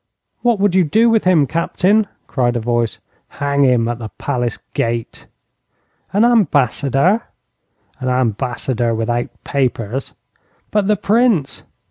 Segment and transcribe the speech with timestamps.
[0.41, 2.97] 'What would you do with him, captain?' cried a voice.
[3.27, 5.27] 'Hang him at the palace gate.'
[6.11, 7.21] 'An ambassador?'
[7.99, 10.15] 'An ambassador without papers.'
[10.71, 11.61] 'But the Prince?'